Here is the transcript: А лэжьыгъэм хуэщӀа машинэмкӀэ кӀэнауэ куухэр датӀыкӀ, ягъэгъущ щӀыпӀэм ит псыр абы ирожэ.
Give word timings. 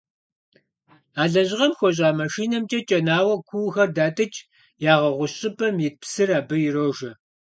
А 1.21 1.23
лэжьыгъэм 1.31 1.73
хуэщӀа 1.77 2.09
машинэмкӀэ 2.19 2.79
кӀэнауэ 2.87 3.35
куухэр 3.47 3.89
датӀыкӀ, 3.95 4.43
ягъэгъущ 4.91 5.33
щӀыпӀэм 5.39 5.75
ит 5.87 5.95
псыр 6.01 6.29
абы 6.39 6.55
ирожэ. 6.67 7.11